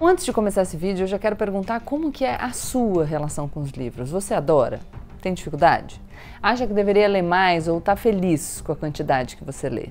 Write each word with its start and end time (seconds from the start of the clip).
Antes 0.00 0.24
de 0.24 0.32
começar 0.32 0.62
esse 0.62 0.76
vídeo, 0.76 1.02
eu 1.02 1.06
já 1.08 1.18
quero 1.18 1.34
perguntar 1.34 1.80
como 1.80 2.12
que 2.12 2.24
é 2.24 2.36
a 2.36 2.52
sua 2.52 3.04
relação 3.04 3.48
com 3.48 3.60
os 3.60 3.70
livros. 3.70 4.12
Você 4.12 4.32
adora? 4.32 4.78
Tem 5.20 5.34
dificuldade? 5.34 6.00
Acha 6.40 6.68
que 6.68 6.72
deveria 6.72 7.08
ler 7.08 7.22
mais 7.22 7.66
ou 7.66 7.78
está 7.78 7.96
feliz 7.96 8.60
com 8.60 8.70
a 8.70 8.76
quantidade 8.76 9.36
que 9.36 9.44
você 9.44 9.68
lê? 9.68 9.88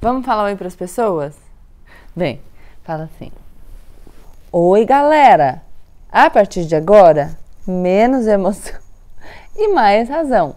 Vamos 0.00 0.24
falar 0.24 0.44
oi 0.44 0.56
para 0.56 0.66
as 0.66 0.76
pessoas? 0.76 1.36
Vem, 2.16 2.40
fala 2.82 3.04
assim. 3.04 3.30
Oi, 4.50 4.86
galera! 4.86 5.60
A 6.10 6.30
partir 6.30 6.64
de 6.64 6.74
agora, 6.74 7.38
menos 7.66 8.26
emoção 8.26 8.80
e 9.54 9.68
mais 9.68 10.08
razão. 10.08 10.56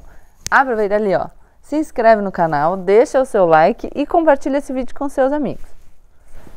Aproveita 0.50 0.96
ali, 0.96 1.14
ó. 1.14 1.37
Se 1.68 1.76
inscreve 1.76 2.22
no 2.22 2.32
canal, 2.32 2.78
deixa 2.78 3.22
o 3.22 3.26
seu 3.26 3.46
like 3.46 3.90
e 3.94 4.06
compartilha 4.06 4.60
esse 4.60 4.72
vídeo 4.72 4.96
com 4.96 5.10
seus 5.10 5.34
amigos. 5.34 5.66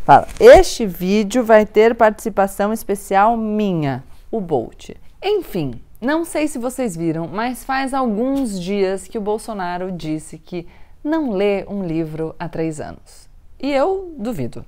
Fala, 0.04 0.28
este 0.38 0.86
vídeo 0.86 1.42
vai 1.42 1.66
ter 1.66 1.96
participação 1.96 2.72
especial 2.72 3.36
minha, 3.36 4.04
o 4.30 4.40
Bolt. 4.40 4.90
Enfim, 5.20 5.82
não 6.00 6.24
sei 6.24 6.46
se 6.46 6.60
vocês 6.60 6.96
viram, 6.96 7.26
mas 7.26 7.64
faz 7.64 7.92
alguns 7.92 8.60
dias 8.60 9.08
que 9.08 9.18
o 9.18 9.20
Bolsonaro 9.20 9.90
disse 9.90 10.38
que 10.38 10.68
não 11.02 11.32
lê 11.32 11.66
um 11.68 11.84
livro 11.84 12.32
há 12.38 12.48
três 12.48 12.80
anos. 12.80 13.28
E 13.58 13.68
eu 13.72 14.14
duvido. 14.16 14.64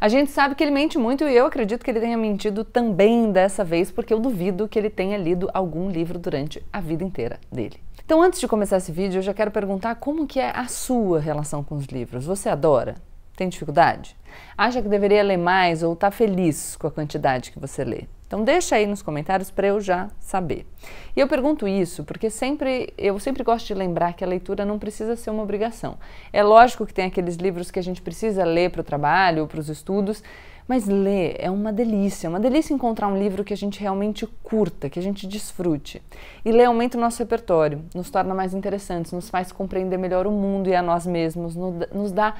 A 0.00 0.08
gente 0.08 0.30
sabe 0.30 0.54
que 0.54 0.62
ele 0.62 0.70
mente 0.70 0.98
muito 0.98 1.24
e 1.24 1.36
eu 1.36 1.46
acredito 1.46 1.84
que 1.84 1.90
ele 1.90 2.00
tenha 2.00 2.16
mentido 2.16 2.64
também 2.64 3.30
dessa 3.30 3.64
vez, 3.64 3.90
porque 3.90 4.12
eu 4.12 4.18
duvido 4.18 4.68
que 4.68 4.78
ele 4.78 4.90
tenha 4.90 5.16
lido 5.16 5.48
algum 5.54 5.88
livro 5.90 6.18
durante 6.18 6.62
a 6.72 6.80
vida 6.80 7.04
inteira 7.04 7.38
dele. 7.50 7.76
Então, 8.04 8.20
antes 8.20 8.38
de 8.38 8.46
começar 8.46 8.76
esse 8.76 8.92
vídeo, 8.92 9.18
eu 9.18 9.22
já 9.22 9.32
quero 9.32 9.50
perguntar 9.50 9.94
como 9.94 10.26
que 10.26 10.38
é 10.38 10.50
a 10.50 10.66
sua 10.66 11.20
relação 11.20 11.64
com 11.64 11.76
os 11.76 11.86
livros. 11.86 12.26
Você 12.26 12.48
adora? 12.48 12.96
Tem 13.34 13.48
dificuldade? 13.48 14.14
Acha 14.58 14.82
que 14.82 14.88
deveria 14.88 15.22
ler 15.22 15.38
mais 15.38 15.82
ou 15.82 15.94
está 15.94 16.10
feliz 16.10 16.76
com 16.76 16.86
a 16.86 16.90
quantidade 16.90 17.50
que 17.50 17.58
você 17.58 17.82
lê? 17.82 18.04
Então 18.34 18.42
deixa 18.42 18.74
aí 18.74 18.84
nos 18.84 19.00
comentários 19.00 19.48
para 19.48 19.68
eu 19.68 19.80
já 19.80 20.10
saber. 20.18 20.66
E 21.14 21.20
eu 21.20 21.28
pergunto 21.28 21.68
isso 21.68 22.02
porque 22.02 22.28
sempre 22.28 22.92
eu 22.98 23.16
sempre 23.20 23.44
gosto 23.44 23.64
de 23.64 23.74
lembrar 23.74 24.12
que 24.14 24.24
a 24.24 24.26
leitura 24.26 24.64
não 24.64 24.76
precisa 24.76 25.14
ser 25.14 25.30
uma 25.30 25.44
obrigação. 25.44 25.96
É 26.32 26.42
lógico 26.42 26.84
que 26.84 26.92
tem 26.92 27.04
aqueles 27.04 27.36
livros 27.36 27.70
que 27.70 27.78
a 27.78 27.82
gente 27.82 28.02
precisa 28.02 28.44
ler 28.44 28.72
para 28.72 28.80
o 28.80 28.84
trabalho, 28.84 29.46
para 29.46 29.60
os 29.60 29.68
estudos, 29.68 30.20
mas 30.66 30.88
ler 30.88 31.36
é 31.38 31.48
uma 31.48 31.72
delícia, 31.72 32.28
uma 32.28 32.40
delícia 32.40 32.74
encontrar 32.74 33.06
um 33.06 33.16
livro 33.16 33.44
que 33.44 33.54
a 33.54 33.56
gente 33.56 33.78
realmente 33.78 34.26
curta, 34.42 34.90
que 34.90 34.98
a 34.98 35.02
gente 35.02 35.28
desfrute. 35.28 36.02
E 36.44 36.50
ler 36.50 36.64
aumenta 36.64 36.98
o 36.98 37.00
nosso 37.00 37.20
repertório, 37.20 37.84
nos 37.94 38.10
torna 38.10 38.34
mais 38.34 38.52
interessantes, 38.52 39.12
nos 39.12 39.30
faz 39.30 39.52
compreender 39.52 39.96
melhor 39.96 40.26
o 40.26 40.32
mundo 40.32 40.68
e 40.68 40.74
a 40.74 40.82
nós 40.82 41.06
mesmos, 41.06 41.54
nos 41.54 42.10
dá 42.10 42.34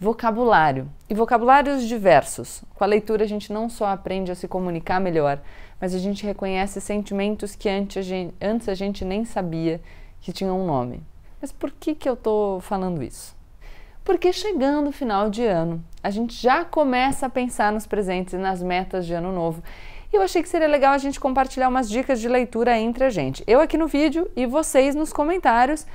vocabulário. 0.00 0.90
E 1.10 1.14
vocabulários 1.14 1.86
diversos. 1.86 2.64
Com 2.74 2.82
a 2.82 2.86
leitura 2.86 3.24
a 3.24 3.28
gente 3.28 3.52
não 3.52 3.68
só 3.68 3.86
aprende 3.86 4.32
a 4.32 4.34
se 4.34 4.48
comunicar 4.48 4.98
melhor, 4.98 5.38
mas 5.78 5.94
a 5.94 5.98
gente 5.98 6.24
reconhece 6.24 6.80
sentimentos 6.80 7.54
que 7.54 7.68
antes 7.68 7.98
a 7.98 8.02
gente, 8.02 8.34
antes 8.40 8.68
a 8.68 8.74
gente 8.74 9.04
nem 9.04 9.26
sabia 9.26 9.78
que 10.22 10.32
tinham 10.32 10.58
um 10.58 10.66
nome. 10.66 11.02
Mas 11.40 11.52
por 11.52 11.70
que, 11.70 11.94
que 11.94 12.08
eu 12.08 12.14
estou 12.14 12.60
falando 12.60 13.02
isso? 13.02 13.36
Porque 14.02 14.32
chegando 14.32 14.88
o 14.88 14.92
final 14.92 15.28
de 15.28 15.44
ano, 15.44 15.84
a 16.02 16.08
gente 16.08 16.34
já 16.34 16.64
começa 16.64 17.26
a 17.26 17.30
pensar 17.30 17.70
nos 17.70 17.86
presentes 17.86 18.32
e 18.32 18.38
nas 18.38 18.62
metas 18.62 19.04
de 19.06 19.12
ano 19.12 19.30
novo. 19.30 19.62
E 20.10 20.16
eu 20.16 20.22
achei 20.22 20.42
que 20.42 20.48
seria 20.48 20.66
legal 20.66 20.94
a 20.94 20.98
gente 20.98 21.20
compartilhar 21.20 21.68
umas 21.68 21.88
dicas 21.88 22.20
de 22.20 22.28
leitura 22.28 22.76
entre 22.78 23.04
a 23.04 23.10
gente. 23.10 23.44
Eu 23.46 23.60
aqui 23.60 23.76
no 23.76 23.86
vídeo 23.86 24.30
e 24.34 24.46
vocês 24.46 24.94
nos 24.94 25.12
comentários, 25.12 25.86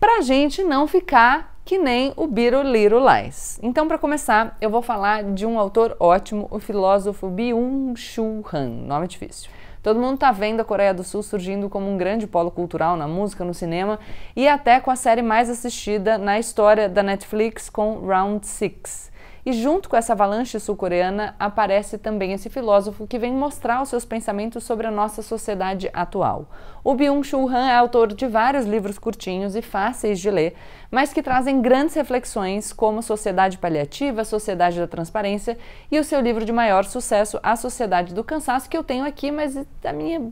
para 0.00 0.18
a 0.18 0.20
gente 0.20 0.62
não 0.62 0.86
ficar 0.86 1.56
que 1.64 1.76
nem 1.76 2.12
o 2.16 2.26
Biro 2.26 2.62
Little 2.62 3.00
Lies. 3.00 3.58
Então, 3.62 3.86
para 3.86 3.98
começar, 3.98 4.56
eu 4.60 4.70
vou 4.70 4.80
falar 4.80 5.22
de 5.22 5.44
um 5.44 5.58
autor 5.58 5.96
ótimo, 6.00 6.48
o 6.50 6.58
filósofo 6.58 7.28
Byung-Chul 7.28 8.44
Han, 8.52 8.68
nome 8.86 9.06
difícil. 9.06 9.50
Todo 9.82 10.00
mundo 10.00 10.14
está 10.14 10.32
vendo 10.32 10.60
a 10.60 10.64
Coreia 10.64 10.94
do 10.94 11.04
Sul 11.04 11.22
surgindo 11.22 11.68
como 11.68 11.90
um 11.90 11.96
grande 11.96 12.26
polo 12.26 12.50
cultural 12.50 12.96
na 12.96 13.06
música, 13.06 13.44
no 13.44 13.52
cinema 13.52 13.98
e 14.34 14.48
até 14.48 14.80
com 14.80 14.90
a 14.90 14.96
série 14.96 15.22
mais 15.22 15.50
assistida 15.50 16.16
na 16.16 16.38
história 16.38 16.88
da 16.88 17.02
Netflix 17.02 17.68
com 17.68 17.98
Round 18.06 18.46
Six. 18.46 19.10
E 19.48 19.52
junto 19.54 19.88
com 19.88 19.96
essa 19.96 20.12
avalanche 20.12 20.60
sul-coreana 20.60 21.34
aparece 21.40 21.96
também 21.96 22.34
esse 22.34 22.50
filósofo 22.50 23.06
que 23.06 23.18
vem 23.18 23.32
mostrar 23.32 23.80
os 23.80 23.88
seus 23.88 24.04
pensamentos 24.04 24.62
sobre 24.62 24.86
a 24.86 24.90
nossa 24.90 25.22
sociedade 25.22 25.88
atual. 25.94 26.50
O 26.84 26.94
Byung-Chul 26.94 27.48
Han 27.48 27.66
é 27.66 27.74
autor 27.74 28.12
de 28.12 28.26
vários 28.26 28.66
livros 28.66 28.98
curtinhos 28.98 29.56
e 29.56 29.62
fáceis 29.62 30.20
de 30.20 30.30
ler, 30.30 30.54
mas 30.90 31.14
que 31.14 31.22
trazem 31.22 31.62
grandes 31.62 31.94
reflexões 31.94 32.74
como 32.74 33.02
Sociedade 33.02 33.56
Paliativa, 33.56 34.22
Sociedade 34.22 34.78
da 34.78 34.86
Transparência 34.86 35.56
e 35.90 35.98
o 35.98 36.04
seu 36.04 36.20
livro 36.20 36.44
de 36.44 36.52
maior 36.52 36.84
sucesso, 36.84 37.40
A 37.42 37.56
Sociedade 37.56 38.12
do 38.12 38.22
Cansaço, 38.22 38.68
que 38.68 38.76
eu 38.76 38.84
tenho 38.84 39.06
aqui, 39.06 39.30
mas 39.30 39.56
a 39.82 39.92
minha 39.94 40.30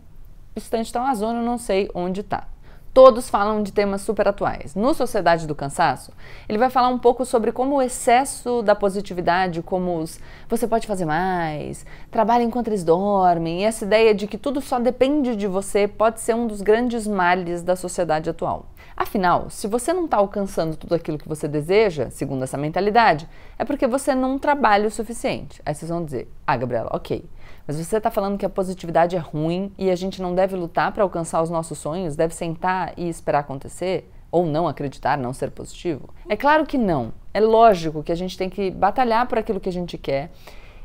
estante 0.55 0.89
está 0.89 1.03
na 1.03 1.15
zona, 1.15 1.41
não 1.41 1.57
sei 1.57 1.89
onde 1.95 2.21
está 2.21 2.47
todos 2.97 3.29
falam 3.29 3.63
de 3.63 3.75
temas 3.75 4.01
super 4.01 4.27
atuais. 4.27 4.75
No 4.75 4.95
Sociedade 4.95 5.47
do 5.47 5.55
Cansaço, 5.55 6.13
ele 6.49 6.57
vai 6.57 6.71
falar 6.71 6.89
um 6.89 6.99
pouco 6.99 7.27
sobre 7.27 7.53
como 7.53 7.77
o 7.77 7.83
excesso 7.83 8.63
da 8.63 8.75
positividade, 8.75 9.61
como 9.61 9.99
os 9.99 10.19
você 10.49 10.67
pode 10.67 10.87
fazer 10.87 11.05
mais, 11.05 11.85
trabalha 12.11 12.43
enquanto 12.43 12.69
eles 12.69 12.83
dormem, 12.83 13.61
e 13.61 13.65
essa 13.65 13.85
ideia 13.85 14.15
de 14.15 14.27
que 14.27 14.39
tudo 14.39 14.63
só 14.63 14.81
depende 14.81 15.37
de 15.37 15.47
você 15.47 15.87
pode 15.87 16.21
ser 16.21 16.35
um 16.35 16.47
dos 16.47 16.63
grandes 16.63 17.07
males 17.07 17.63
da 17.63 17.77
sociedade 17.77 18.31
atual. 18.31 18.65
Afinal, 18.97 19.51
se 19.51 19.67
você 19.67 19.93
não 19.93 20.07
está 20.07 20.17
alcançando 20.17 20.75
tudo 20.75 20.95
aquilo 20.95 21.19
que 21.19 21.29
você 21.29 21.47
deseja, 21.47 22.09
segundo 22.09 22.45
essa 22.45 22.57
mentalidade, 22.57 23.29
é 23.59 23.65
porque 23.65 23.87
você 23.87 24.15
não 24.15 24.39
trabalha 24.39 24.89
o 24.89 24.91
suficiente. 24.91 25.61
Aí 25.67 25.75
vocês 25.75 25.91
vão 25.91 26.03
dizer, 26.03 26.33
ah, 26.47 26.57
Gabriela, 26.57 26.89
ok. 26.91 27.23
Mas 27.67 27.77
você 27.77 27.99
está 27.99 28.11
falando 28.11 28.39
que 28.39 28.47
a 28.47 28.49
positividade 28.49 29.15
é 29.15 29.19
ruim 29.19 29.71
e 29.77 29.91
a 29.91 29.95
gente 29.95 30.23
não 30.23 30.35
deve 30.35 30.57
lutar 30.57 30.93
para 30.93 31.03
alcançar 31.03 31.43
os 31.43 31.51
nossos 31.51 31.77
sonhos, 31.77 32.17
deve 32.17 32.35
sentar 32.35 32.95
e 32.97 33.07
esperar 33.07 33.41
acontecer? 33.41 34.11
Ou 34.31 34.47
não 34.47 34.67
acreditar, 34.67 35.19
não 35.19 35.35
ser 35.35 35.51
positivo? 35.51 36.09
É 36.27 36.37
claro 36.37 36.65
que 36.65 36.79
não. 36.79 37.13
É 37.35 37.41
lógico 37.41 38.03
que 38.03 38.13
a 38.13 38.17
gente 38.17 38.37
tem 38.39 38.49
que 38.49 38.71
batalhar 38.71 39.27
por 39.27 39.37
aquilo 39.37 39.61
que 39.61 39.69
a 39.69 39.73
gente 39.73 39.99
quer. 39.99 40.31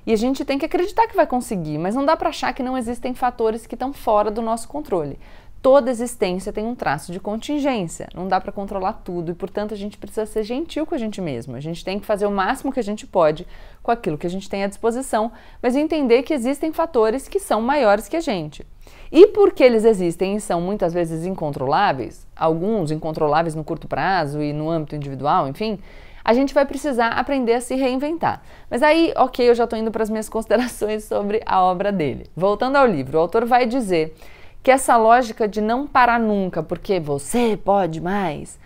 E 0.06 0.12
a 0.12 0.18
gente 0.18 0.44
tem 0.44 0.58
que 0.58 0.66
acreditar 0.66 1.08
que 1.08 1.16
vai 1.16 1.28
conseguir, 1.28 1.78
mas 1.78 1.96
não 1.96 2.04
dá 2.04 2.18
para 2.18 2.30
achar 2.30 2.54
que 2.54 2.64
não 2.64 2.78
existem 2.78 3.14
fatores 3.14 3.68
que 3.68 3.76
estão 3.76 3.94
fora 3.94 4.32
do 4.32 4.42
nosso 4.42 4.68
controle 4.68 5.18
toda 5.62 5.92
existência 5.92 6.52
tem 6.52 6.66
um 6.66 6.74
traço 6.74 7.12
de 7.12 7.20
contingência, 7.20 8.10
não 8.16 8.28
dá 8.28 8.42
para 8.42 8.52
controlar 8.52 8.94
tudo 8.94 9.32
e, 9.32 9.36
portanto, 9.36 9.74
a 9.74 9.78
gente 9.78 9.98
precisa 9.98 10.26
ser 10.26 10.44
gentil 10.44 10.86
com 10.86 10.96
a 10.96 10.98
gente 10.98 11.22
mesmo. 11.22 11.56
A 11.56 11.60
gente 11.60 11.86
tem 11.86 12.00
que 12.00 12.06
fazer 12.06 12.26
o 12.26 12.32
máximo 12.32 12.74
que 12.74 12.80
a 12.80 12.84
gente 12.84 13.06
pode 13.06 13.46
com 13.84 13.92
aquilo 13.92 14.18
que 14.18 14.26
a 14.26 14.30
gente 14.30 14.50
tem 14.50 14.64
à 14.64 14.68
disposição, 14.68 15.32
mas 15.62 15.76
entender 15.76 16.24
que 16.24 16.34
existem 16.34 16.74
fatores 16.74 17.28
que 17.28 17.40
são 17.40 17.62
maiores 17.62 18.08
que 18.08 18.18
a 18.18 18.22
gente. 18.22 18.66
E 19.12 19.28
porque 19.28 19.64
eles 19.64 19.86
existem 19.86 20.36
e 20.36 20.42
são 20.42 20.60
muitas 20.60 20.94
vezes 20.94 21.26
incontroláveis, 21.26 22.26
alguns 22.36 22.90
incontroláveis 22.90 23.54
no 23.54 23.64
curto 23.64 23.88
prazo 23.88 24.42
e 24.42 24.54
no 24.54 24.70
âmbito 24.70 24.96
individual, 24.96 25.48
enfim, 25.48 25.80
a 26.24 26.34
gente 26.34 26.54
vai 26.54 26.66
precisar 26.66 27.10
aprender 27.10 27.54
a 27.54 27.62
se 27.62 27.76
reinventar. 27.76 28.42
Mas 28.70 28.82
aí, 28.82 29.14
ok, 29.16 29.48
eu 29.48 29.56
já 29.56 29.66
estou 29.66 29.78
indo 29.78 29.92
para 29.92 30.04
as 30.04 30.10
minhas 30.10 30.30
considerações 30.30 31.04
sobre 31.04 31.42
a 31.46 31.62
obra 31.62 31.92
dele. 31.92 32.30
Voltando 32.36 32.78
ao 32.78 32.88
livro, 32.88 33.18
o 33.18 33.22
autor 33.22 33.46
vai 33.46 33.66
dizer 33.66 34.16
que 34.64 34.72
essa 34.72 34.96
lógica 34.98 35.48
de 35.48 35.62
não 35.62 35.88
parar 35.88 36.20
nunca, 36.20 36.62
porque 36.62 37.00
você 37.00 37.58
pode 37.64 38.00
mais, 38.00 38.60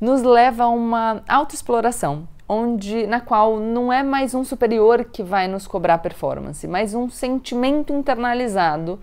nos 0.00 0.22
leva 0.22 0.64
a 0.64 0.68
uma 0.68 1.22
autoexploração, 1.28 2.26
onde 2.48 3.06
na 3.06 3.20
qual 3.20 3.58
não 3.60 3.92
é 3.92 4.02
mais 4.02 4.34
um 4.34 4.44
superior 4.44 5.04
que 5.04 5.22
vai 5.22 5.46
nos 5.48 5.66
cobrar 5.66 5.98
performance, 5.98 6.66
mas 6.66 6.94
um 6.94 7.08
sentimento 7.08 7.92
internalizado 7.92 8.98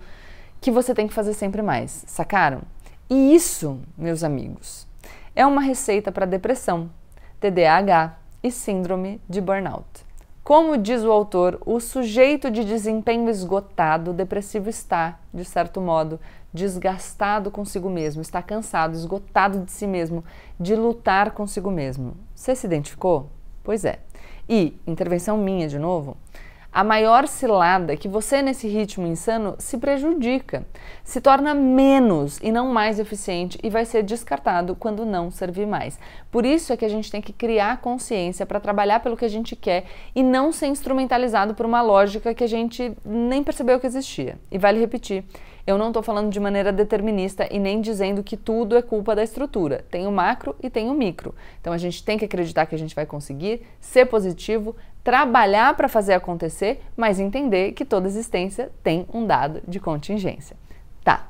que 0.60 0.70
você 0.70 0.94
tem 0.94 1.06
que 1.06 1.14
fazer 1.14 1.34
sempre 1.34 1.62
mais. 1.62 2.04
Sacaram? 2.06 2.62
E 3.08 3.34
isso, 3.34 3.80
meus 3.96 4.22
amigos, 4.22 4.86
é 5.34 5.44
uma 5.46 5.62
receita 5.62 6.12
para 6.12 6.26
depressão, 6.26 6.90
TDAH 7.40 8.16
e 8.42 8.50
síndrome 8.50 9.20
de 9.28 9.40
burnout. 9.40 10.09
Como 10.42 10.76
diz 10.78 11.04
o 11.04 11.12
autor, 11.12 11.60
o 11.66 11.78
sujeito 11.78 12.50
de 12.50 12.64
desempenho 12.64 13.28
esgotado, 13.28 14.12
depressivo 14.12 14.68
está, 14.68 15.20
de 15.32 15.44
certo 15.44 15.80
modo, 15.80 16.18
desgastado 16.52 17.50
consigo 17.50 17.90
mesmo, 17.90 18.22
está 18.22 18.42
cansado, 18.42 18.94
esgotado 18.94 19.60
de 19.60 19.70
si 19.70 19.86
mesmo, 19.86 20.24
de 20.58 20.74
lutar 20.74 21.32
consigo 21.32 21.70
mesmo. 21.70 22.16
Você 22.34 22.56
se 22.56 22.66
identificou? 22.66 23.28
Pois 23.62 23.84
é. 23.84 24.00
E, 24.48 24.80
intervenção 24.86 25.36
minha 25.36 25.68
de 25.68 25.78
novo, 25.78 26.16
a 26.72 26.84
maior 26.84 27.26
cilada 27.26 27.96
que 27.96 28.06
você, 28.06 28.42
nesse 28.42 28.68
ritmo 28.68 29.06
insano, 29.06 29.56
se 29.58 29.76
prejudica, 29.76 30.64
se 31.02 31.20
torna 31.20 31.52
menos 31.52 32.38
e 32.42 32.52
não 32.52 32.68
mais 32.72 32.98
eficiente 33.00 33.58
e 33.62 33.68
vai 33.68 33.84
ser 33.84 34.02
descartado 34.02 34.76
quando 34.76 35.04
não 35.04 35.30
servir 35.30 35.66
mais. 35.66 35.98
Por 36.30 36.46
isso 36.46 36.72
é 36.72 36.76
que 36.76 36.84
a 36.84 36.88
gente 36.88 37.10
tem 37.10 37.20
que 37.20 37.32
criar 37.32 37.80
consciência 37.80 38.46
para 38.46 38.60
trabalhar 38.60 39.00
pelo 39.00 39.16
que 39.16 39.24
a 39.24 39.28
gente 39.28 39.56
quer 39.56 39.84
e 40.14 40.22
não 40.22 40.52
ser 40.52 40.68
instrumentalizado 40.68 41.54
por 41.54 41.66
uma 41.66 41.82
lógica 41.82 42.34
que 42.34 42.44
a 42.44 42.48
gente 42.48 42.92
nem 43.04 43.42
percebeu 43.42 43.80
que 43.80 43.86
existia. 43.86 44.38
E 44.50 44.56
vale 44.56 44.78
repetir, 44.78 45.24
Eu 45.66 45.76
não 45.76 45.88
estou 45.88 46.02
falando 46.02 46.30
de 46.30 46.40
maneira 46.40 46.72
determinista 46.72 47.46
e 47.50 47.58
nem 47.58 47.80
dizendo 47.80 48.22
que 48.22 48.36
tudo 48.36 48.76
é 48.76 48.82
culpa 48.82 49.14
da 49.14 49.22
estrutura. 49.22 49.84
Tem 49.90 50.06
o 50.06 50.12
macro 50.12 50.56
e 50.62 50.70
tem 50.70 50.88
o 50.88 50.94
micro. 50.94 51.34
Então 51.60 51.72
a 51.72 51.78
gente 51.78 52.04
tem 52.04 52.18
que 52.18 52.24
acreditar 52.24 52.66
que 52.66 52.74
a 52.74 52.78
gente 52.78 52.94
vai 52.94 53.06
conseguir, 53.06 53.66
ser 53.80 54.06
positivo, 54.06 54.74
trabalhar 55.02 55.74
para 55.76 55.88
fazer 55.88 56.14
acontecer, 56.14 56.82
mas 56.96 57.18
entender 57.18 57.72
que 57.72 57.84
toda 57.84 58.06
existência 58.06 58.70
tem 58.82 59.06
um 59.12 59.26
dado 59.26 59.62
de 59.66 59.80
contingência. 59.80 60.56
Tá, 61.02 61.28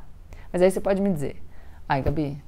mas 0.52 0.62
aí 0.62 0.70
você 0.70 0.80
pode 0.80 1.00
me 1.00 1.12
dizer, 1.12 1.42
ai 1.88 2.02
Gabi, 2.02 2.42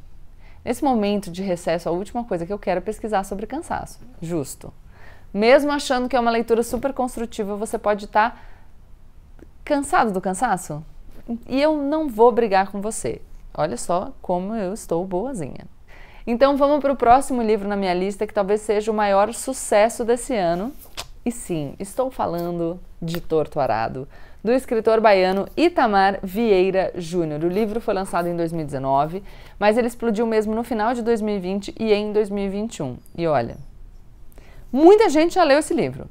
nesse 0.65 0.83
momento 0.83 1.31
de 1.31 1.43
recesso, 1.43 1.89
a 1.89 1.93
última 1.93 2.25
coisa 2.25 2.47
que 2.47 2.53
eu 2.53 2.59
quero 2.59 2.79
é 2.79 2.83
pesquisar 2.83 3.25
sobre 3.25 3.47
cansaço. 3.47 4.01
Justo. 4.21 4.73
Mesmo 5.33 5.71
achando 5.73 6.09
que 6.09 6.17
é 6.17 6.21
uma 6.21 6.31
leitura 6.31 6.63
super 6.63 6.93
construtiva, 6.93 7.57
você 7.57 7.79
pode 7.79 8.05
estar 8.05 8.31
tá 8.31 8.39
cansado 9.65 10.13
do 10.13 10.21
cansaço? 10.21 10.85
E 11.49 11.61
eu 11.61 11.77
não 11.77 12.09
vou 12.09 12.33
brigar 12.33 12.71
com 12.71 12.81
você. 12.81 13.21
Olha 13.55 13.77
só 13.77 14.13
como 14.21 14.55
eu 14.55 14.73
estou 14.73 15.05
boazinha. 15.05 15.67
Então 16.27 16.57
vamos 16.57 16.81
para 16.81 16.93
o 16.93 16.97
próximo 16.97 17.43
livro 17.43 17.69
na 17.69 17.77
minha 17.77 17.95
lista, 17.95 18.27
que 18.27 18.35
talvez 18.35 18.61
seja 18.61 18.91
o 18.91 18.95
maior 18.95 19.33
sucesso 19.35 20.05
desse 20.05 20.35
ano. 20.35 20.73
E 21.25 21.31
sim, 21.31 21.75
estou 21.79 22.11
falando 22.11 22.81
de 23.01 23.21
Torto 23.21 23.61
Arado, 23.61 24.09
do 24.43 24.53
escritor 24.53 25.01
baiano 25.01 25.47
Itamar 25.57 26.19
Vieira 26.23 26.93
Júnior. 26.97 27.45
O 27.45 27.49
livro 27.49 27.81
foi 27.81 27.95
lançado 27.95 28.29
em 28.29 28.37
2019, 28.37 29.23
mas 29.59 29.77
ele 29.77 29.87
explodiu 29.87 30.27
mesmo 30.27 30.55
no 30.55 30.65
final 30.65 30.95
de 30.95 31.03
2020 31.03 31.75
e 31.79 31.93
em 31.93 32.13
2021. 32.13 32.97
E 33.17 33.27
olha, 33.27 33.57
muita 34.73 35.09
gente 35.09 35.35
já 35.35 35.45
leu 35.45 35.59
esse 35.59 35.75
livro. 35.75 36.07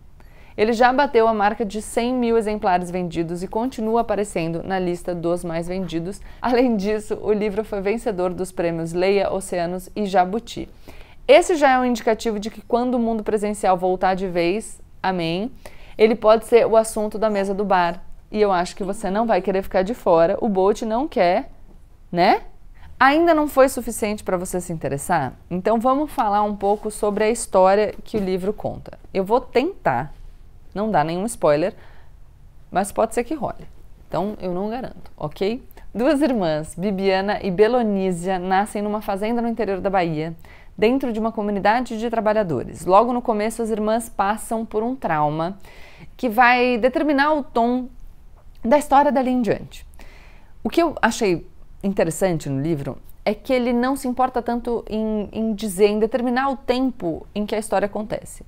Ele 0.61 0.73
já 0.73 0.93
bateu 0.93 1.27
a 1.27 1.33
marca 1.33 1.65
de 1.65 1.81
100 1.81 2.13
mil 2.13 2.37
exemplares 2.37 2.91
vendidos 2.91 3.41
e 3.41 3.47
continua 3.47 4.01
aparecendo 4.01 4.61
na 4.61 4.77
lista 4.77 5.15
dos 5.15 5.43
mais 5.43 5.67
vendidos. 5.67 6.21
Além 6.39 6.77
disso, 6.77 7.17
o 7.19 7.33
livro 7.33 7.63
foi 7.63 7.81
vencedor 7.81 8.31
dos 8.31 8.51
prêmios 8.51 8.93
Leia, 8.93 9.33
Oceanos 9.33 9.89
e 9.95 10.05
Jabuti. 10.05 10.69
Esse 11.27 11.55
já 11.55 11.71
é 11.71 11.79
um 11.79 11.85
indicativo 11.85 12.39
de 12.39 12.51
que 12.51 12.61
quando 12.61 12.93
o 12.93 12.99
mundo 12.99 13.23
presencial 13.23 13.75
voltar 13.75 14.13
de 14.13 14.27
vez, 14.27 14.79
amém, 15.01 15.51
ele 15.97 16.13
pode 16.13 16.45
ser 16.45 16.67
o 16.67 16.77
assunto 16.77 17.17
da 17.17 17.27
mesa 17.27 17.55
do 17.55 17.65
bar. 17.65 17.99
E 18.31 18.39
eu 18.39 18.51
acho 18.51 18.75
que 18.75 18.83
você 18.83 19.09
não 19.09 19.25
vai 19.25 19.41
querer 19.41 19.63
ficar 19.63 19.81
de 19.81 19.95
fora. 19.95 20.37
O 20.39 20.47
Bolt 20.47 20.83
não 20.83 21.07
quer, 21.07 21.49
né? 22.11 22.41
Ainda 22.99 23.33
não 23.33 23.47
foi 23.47 23.67
suficiente 23.67 24.23
para 24.23 24.37
você 24.37 24.61
se 24.61 24.71
interessar? 24.71 25.33
Então 25.49 25.79
vamos 25.79 26.11
falar 26.11 26.43
um 26.43 26.55
pouco 26.55 26.91
sobre 26.91 27.23
a 27.23 27.31
história 27.31 27.95
que 28.03 28.15
o 28.15 28.23
livro 28.23 28.53
conta. 28.53 28.99
Eu 29.11 29.23
vou 29.23 29.41
tentar 29.41 30.13
não 30.73 30.89
dá 30.89 31.03
nenhum 31.03 31.25
spoiler, 31.25 31.73
mas 32.71 32.91
pode 32.91 33.13
ser 33.13 33.23
que 33.23 33.33
role. 33.33 33.67
Então 34.07 34.35
eu 34.41 34.53
não 34.53 34.69
garanto, 34.69 35.11
ok? 35.15 35.63
Duas 35.93 36.21
irmãs, 36.21 36.73
Bibiana 36.75 37.39
e 37.43 37.51
Belonísia, 37.51 38.39
nascem 38.39 38.81
numa 38.81 39.01
fazenda 39.01 39.41
no 39.41 39.47
interior 39.47 39.81
da 39.81 39.89
Bahia, 39.89 40.35
dentro 40.77 41.11
de 41.11 41.19
uma 41.19 41.31
comunidade 41.31 41.97
de 41.97 42.09
trabalhadores. 42.09 42.85
Logo 42.85 43.11
no 43.13 43.21
começo, 43.21 43.61
as 43.61 43.69
irmãs 43.69 44.09
passam 44.09 44.65
por 44.65 44.83
um 44.83 44.95
trauma 44.95 45.57
que 46.15 46.29
vai 46.29 46.77
determinar 46.77 47.33
o 47.33 47.43
tom 47.43 47.89
da 48.63 48.77
história 48.77 49.11
dali 49.11 49.31
em 49.31 49.41
diante. 49.41 49.85
O 50.63 50.69
que 50.69 50.81
eu 50.81 50.95
achei 51.01 51.45
interessante 51.83 52.49
no 52.49 52.61
livro 52.61 52.97
é 53.25 53.33
que 53.33 53.51
ele 53.51 53.73
não 53.73 53.95
se 53.95 54.07
importa 54.07 54.41
tanto 54.41 54.83
em, 54.89 55.29
em 55.31 55.53
dizer, 55.53 55.87
em 55.87 55.99
determinar 55.99 56.49
o 56.49 56.57
tempo 56.57 57.25
em 57.35 57.45
que 57.45 57.55
a 57.55 57.59
história 57.59 57.85
acontece 57.85 58.45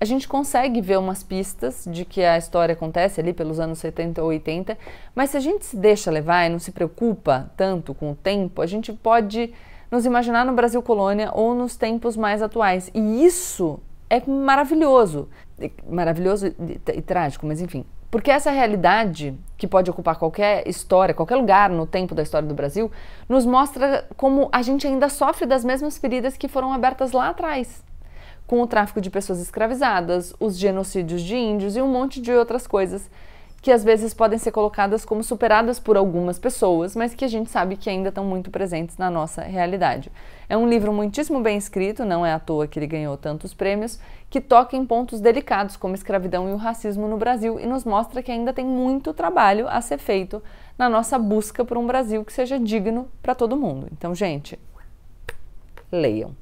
a 0.00 0.04
gente 0.06 0.26
consegue 0.26 0.80
ver 0.80 0.98
umas 0.98 1.22
pistas 1.22 1.84
de 1.86 2.06
que 2.06 2.24
a 2.24 2.38
história 2.38 2.72
acontece 2.72 3.20
ali 3.20 3.34
pelos 3.34 3.60
anos 3.60 3.78
70 3.80 4.22
ou 4.22 4.28
80, 4.28 4.78
mas 5.14 5.28
se 5.28 5.36
a 5.36 5.40
gente 5.40 5.66
se 5.66 5.76
deixa 5.76 6.10
levar 6.10 6.46
e 6.46 6.48
não 6.48 6.58
se 6.58 6.72
preocupa 6.72 7.50
tanto 7.54 7.92
com 7.92 8.12
o 8.12 8.14
tempo, 8.14 8.62
a 8.62 8.66
gente 8.66 8.94
pode 8.94 9.52
nos 9.90 10.06
imaginar 10.06 10.46
no 10.46 10.54
Brasil 10.54 10.82
colônia 10.82 11.30
ou 11.34 11.54
nos 11.54 11.76
tempos 11.76 12.16
mais 12.16 12.40
atuais. 12.40 12.90
E 12.94 13.26
isso 13.26 13.78
é 14.08 14.22
maravilhoso. 14.26 15.28
Maravilhoso 15.86 16.46
e, 16.46 16.80
e 16.94 17.02
trágico, 17.02 17.46
mas 17.46 17.60
enfim. 17.60 17.84
Porque 18.10 18.30
essa 18.30 18.50
realidade, 18.50 19.38
que 19.58 19.68
pode 19.68 19.90
ocupar 19.90 20.16
qualquer 20.16 20.66
história, 20.66 21.14
qualquer 21.14 21.36
lugar 21.36 21.68
no 21.68 21.86
tempo 21.86 22.14
da 22.14 22.22
história 22.22 22.48
do 22.48 22.54
Brasil, 22.54 22.90
nos 23.28 23.44
mostra 23.44 24.08
como 24.16 24.48
a 24.50 24.62
gente 24.62 24.86
ainda 24.86 25.10
sofre 25.10 25.44
das 25.44 25.62
mesmas 25.62 25.98
feridas 25.98 26.38
que 26.38 26.48
foram 26.48 26.72
abertas 26.72 27.12
lá 27.12 27.28
atrás 27.28 27.84
com 28.50 28.60
o 28.62 28.66
tráfico 28.66 29.00
de 29.00 29.10
pessoas 29.10 29.40
escravizadas, 29.40 30.34
os 30.40 30.58
genocídios 30.58 31.22
de 31.22 31.36
índios 31.36 31.76
e 31.76 31.80
um 31.80 31.86
monte 31.86 32.20
de 32.20 32.32
outras 32.32 32.66
coisas 32.66 33.08
que 33.62 33.70
às 33.70 33.84
vezes 33.84 34.12
podem 34.12 34.40
ser 34.40 34.50
colocadas 34.50 35.04
como 35.04 35.22
superadas 35.22 35.78
por 35.78 35.96
algumas 35.96 36.36
pessoas, 36.36 36.96
mas 36.96 37.14
que 37.14 37.24
a 37.24 37.28
gente 37.28 37.48
sabe 37.48 37.76
que 37.76 37.88
ainda 37.88 38.08
estão 38.08 38.24
muito 38.24 38.50
presentes 38.50 38.98
na 38.98 39.08
nossa 39.08 39.42
realidade. 39.42 40.10
É 40.48 40.56
um 40.56 40.68
livro 40.68 40.92
muitíssimo 40.92 41.40
bem 41.40 41.56
escrito, 41.56 42.04
não 42.04 42.26
é 42.26 42.32
à 42.32 42.40
toa 42.40 42.66
que 42.66 42.76
ele 42.76 42.88
ganhou 42.88 43.16
tantos 43.16 43.54
prêmios, 43.54 44.00
que 44.28 44.40
toca 44.40 44.76
em 44.76 44.84
pontos 44.84 45.20
delicados 45.20 45.76
como 45.76 45.94
escravidão 45.94 46.48
e 46.48 46.52
o 46.52 46.56
racismo 46.56 47.06
no 47.06 47.18
Brasil 47.18 47.60
e 47.60 47.66
nos 47.66 47.84
mostra 47.84 48.20
que 48.20 48.32
ainda 48.32 48.52
tem 48.52 48.66
muito 48.66 49.14
trabalho 49.14 49.68
a 49.68 49.80
ser 49.80 49.98
feito 49.98 50.42
na 50.76 50.88
nossa 50.88 51.16
busca 51.20 51.64
por 51.64 51.78
um 51.78 51.86
Brasil 51.86 52.24
que 52.24 52.32
seja 52.32 52.58
digno 52.58 53.06
para 53.22 53.32
todo 53.32 53.56
mundo. 53.56 53.86
Então, 53.92 54.12
gente, 54.12 54.58
leiam. 55.92 56.34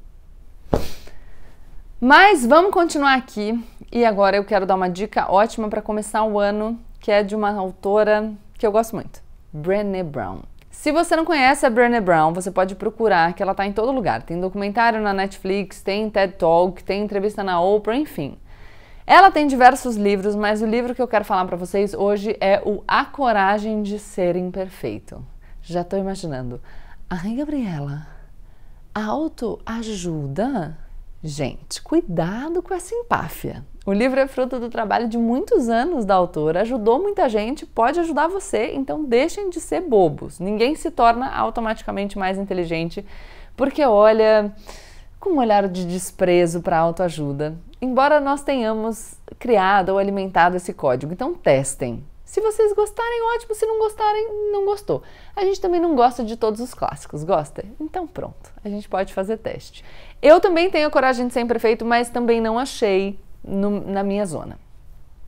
Mas 2.00 2.46
vamos 2.46 2.70
continuar 2.70 3.14
aqui 3.14 3.60
e 3.90 4.04
agora 4.04 4.36
eu 4.36 4.44
quero 4.44 4.64
dar 4.64 4.76
uma 4.76 4.88
dica 4.88 5.28
ótima 5.28 5.68
para 5.68 5.82
começar 5.82 6.22
o 6.22 6.38
ano, 6.38 6.78
que 7.00 7.10
é 7.10 7.24
de 7.24 7.34
uma 7.34 7.50
autora 7.50 8.32
que 8.56 8.64
eu 8.64 8.70
gosto 8.70 8.94
muito, 8.94 9.20
Brené 9.52 10.04
Brown. 10.04 10.42
Se 10.70 10.92
você 10.92 11.16
não 11.16 11.24
conhece 11.24 11.66
a 11.66 11.70
Brené 11.70 12.00
Brown, 12.00 12.32
você 12.32 12.52
pode 12.52 12.76
procurar, 12.76 13.32
que 13.32 13.42
ela 13.42 13.50
está 13.50 13.66
em 13.66 13.72
todo 13.72 13.90
lugar. 13.90 14.22
Tem 14.22 14.40
documentário 14.40 15.00
na 15.00 15.12
Netflix, 15.12 15.82
tem 15.82 16.08
TED 16.08 16.34
Talk, 16.34 16.84
tem 16.84 17.02
entrevista 17.02 17.42
na 17.42 17.60
Oprah, 17.60 17.96
enfim. 17.96 18.38
Ela 19.04 19.32
tem 19.32 19.48
diversos 19.48 19.96
livros, 19.96 20.36
mas 20.36 20.62
o 20.62 20.66
livro 20.66 20.94
que 20.94 21.02
eu 21.02 21.08
quero 21.08 21.24
falar 21.24 21.46
para 21.46 21.56
vocês 21.56 21.94
hoje 21.94 22.36
é 22.40 22.62
o 22.64 22.84
A 22.86 23.06
Coragem 23.06 23.82
de 23.82 23.98
Ser 23.98 24.36
Imperfeito. 24.36 25.20
Já 25.62 25.80
estou 25.80 25.98
imaginando. 25.98 26.60
Ai, 27.10 27.34
Gabriela, 27.34 28.06
autoajuda? 28.94 30.78
Gente, 31.22 31.82
cuidado 31.82 32.62
com 32.62 32.72
essa 32.72 32.94
empáfia. 32.94 33.66
O 33.84 33.92
livro 33.92 34.20
é 34.20 34.28
fruto 34.28 34.60
do 34.60 34.68
trabalho 34.68 35.08
de 35.08 35.18
muitos 35.18 35.68
anos 35.68 36.04
da 36.04 36.14
autora, 36.14 36.60
ajudou 36.60 37.02
muita 37.02 37.28
gente, 37.28 37.66
pode 37.66 37.98
ajudar 37.98 38.28
você, 38.28 38.72
então 38.72 39.04
deixem 39.04 39.50
de 39.50 39.60
ser 39.60 39.80
bobos. 39.80 40.38
Ninguém 40.38 40.76
se 40.76 40.92
torna 40.92 41.34
automaticamente 41.34 42.16
mais 42.16 42.38
inteligente 42.38 43.04
porque 43.56 43.84
olha 43.84 44.54
com 45.18 45.30
um 45.30 45.38
olhar 45.38 45.66
de 45.66 45.84
desprezo 45.84 46.62
para 46.62 46.76
a 46.78 46.82
autoajuda, 46.82 47.58
embora 47.82 48.20
nós 48.20 48.44
tenhamos 48.44 49.16
criado 49.40 49.88
ou 49.88 49.98
alimentado 49.98 50.56
esse 50.56 50.72
código. 50.72 51.12
Então 51.12 51.34
testem. 51.34 52.04
Se 52.28 52.42
vocês 52.42 52.74
gostarem, 52.74 53.22
ótimo. 53.34 53.54
Se 53.54 53.64
não 53.64 53.78
gostarem, 53.78 54.52
não 54.52 54.66
gostou. 54.66 55.02
A 55.34 55.44
gente 55.44 55.60
também 55.62 55.80
não 55.80 55.96
gosta 55.96 56.22
de 56.22 56.36
todos 56.36 56.60
os 56.60 56.74
clássicos, 56.74 57.24
gosta? 57.24 57.64
Então 57.80 58.06
pronto, 58.06 58.52
a 58.62 58.68
gente 58.68 58.86
pode 58.86 59.14
fazer 59.14 59.38
teste. 59.38 59.82
Eu 60.20 60.40
também 60.40 60.70
tenho 60.70 60.90
coragem 60.90 61.28
de 61.28 61.32
ser 61.32 61.40
imperfeito, 61.40 61.84
mas 61.84 62.10
também 62.10 62.40
não 62.40 62.58
achei 62.58 63.18
no, 63.44 63.80
na 63.80 64.02
minha 64.02 64.26
zona. 64.26 64.58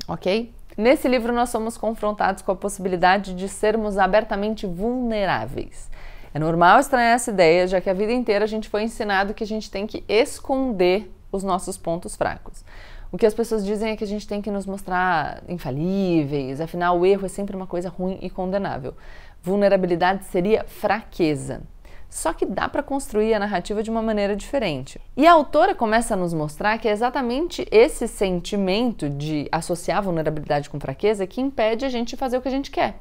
Ok? 0.08 0.52
Nesse 0.76 1.06
livro, 1.06 1.32
nós 1.32 1.50
somos 1.50 1.76
confrontados 1.76 2.42
com 2.42 2.50
a 2.52 2.56
possibilidade 2.56 3.34
de 3.34 3.48
sermos 3.48 3.98
abertamente 3.98 4.66
vulneráveis. 4.66 5.88
É 6.32 6.38
normal 6.38 6.80
estranhar 6.80 7.14
essa 7.14 7.30
ideia, 7.30 7.66
já 7.66 7.80
que 7.80 7.90
a 7.90 7.94
vida 7.94 8.12
inteira 8.12 8.44
a 8.44 8.48
gente 8.48 8.68
foi 8.68 8.82
ensinado 8.82 9.34
que 9.34 9.44
a 9.44 9.46
gente 9.46 9.70
tem 9.70 9.86
que 9.86 10.04
esconder 10.08 11.12
os 11.30 11.42
nossos 11.42 11.76
pontos 11.76 12.16
fracos. 12.16 12.64
O 13.12 13.18
que 13.18 13.26
as 13.26 13.34
pessoas 13.34 13.64
dizem 13.64 13.90
é 13.90 13.96
que 13.96 14.04
a 14.04 14.06
gente 14.06 14.26
tem 14.26 14.40
que 14.40 14.50
nos 14.50 14.66
mostrar 14.66 15.42
infalíveis, 15.48 16.60
afinal, 16.60 16.98
o 16.98 17.04
erro 17.04 17.26
é 17.26 17.28
sempre 17.28 17.56
uma 17.56 17.66
coisa 17.66 17.88
ruim 17.88 18.18
e 18.22 18.30
condenável. 18.30 18.94
Vulnerabilidade 19.42 20.24
seria 20.26 20.64
fraqueza. 20.64 21.62
Só 22.10 22.32
que 22.32 22.44
dá 22.44 22.68
para 22.68 22.82
construir 22.82 23.32
a 23.32 23.38
narrativa 23.38 23.82
de 23.82 23.90
uma 23.90 24.02
maneira 24.02 24.34
diferente. 24.34 25.00
E 25.16 25.26
a 25.26 25.32
autora 25.32 25.74
começa 25.74 26.14
a 26.14 26.16
nos 26.16 26.34
mostrar 26.34 26.76
que 26.78 26.88
é 26.88 26.90
exatamente 26.90 27.64
esse 27.70 28.08
sentimento 28.08 29.08
de 29.08 29.48
associar 29.52 30.02
vulnerabilidade 30.02 30.68
com 30.68 30.80
fraqueza 30.80 31.26
que 31.26 31.40
impede 31.40 31.84
a 31.84 31.88
gente 31.88 32.10
de 32.10 32.16
fazer 32.16 32.36
o 32.36 32.42
que 32.42 32.48
a 32.48 32.52
gente 32.52 32.70
quer. 32.70 32.96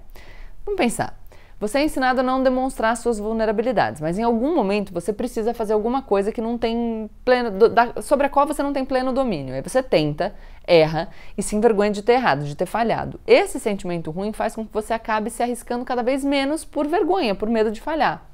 Vamos 0.64 0.78
pensar. 0.78 1.18
Você 1.60 1.80
é 1.80 1.84
ensinado 1.84 2.22
a 2.22 2.24
não 2.24 2.42
demonstrar 2.42 2.96
suas 2.96 3.20
vulnerabilidades, 3.20 4.00
mas 4.00 4.18
em 4.18 4.24
algum 4.24 4.56
momento 4.56 4.94
você 4.94 5.12
precisa 5.12 5.54
fazer 5.54 5.74
alguma 5.74 6.02
coisa 6.02 6.32
que 6.32 6.40
não 6.40 6.58
tem 6.58 7.10
pleno, 7.26 7.68
da, 7.68 8.02
sobre 8.02 8.28
a 8.28 8.30
qual 8.30 8.48
você 8.48 8.64
não 8.64 8.72
tem 8.72 8.86
pleno 8.86 9.12
domínio. 9.12 9.54
Aí 9.54 9.62
você 9.62 9.84
tenta, 9.84 10.34
erra 10.66 11.10
e 11.38 11.44
se 11.44 11.58
envergonha 11.58 11.92
de 11.92 12.02
ter 12.02 12.14
errado, 12.14 12.46
de 12.46 12.56
ter 12.56 12.66
falhado. 12.66 13.20
Esse 13.28 13.60
sentimento 13.60 14.10
ruim 14.10 14.32
faz 14.32 14.56
com 14.56 14.66
que 14.66 14.72
você 14.72 14.94
acabe 14.94 15.30
se 15.30 15.44
arriscando 15.44 15.84
cada 15.84 16.02
vez 16.02 16.24
menos 16.24 16.64
por 16.64 16.88
vergonha, 16.88 17.36
por 17.36 17.50
medo 17.50 17.72
de 17.72 17.82
falhar. 17.82 18.29